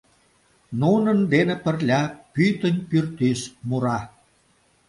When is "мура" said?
3.67-3.99